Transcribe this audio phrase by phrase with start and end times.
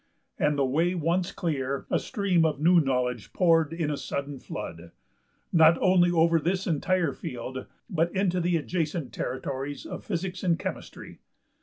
[0.39, 4.89] And the way once clear, a stream of new knowledge poured in a sudden flood,
[5.53, 11.19] not only over this entire field but into the adjacent territories of physics and chemistry.